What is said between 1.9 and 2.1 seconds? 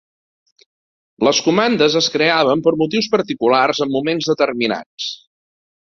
es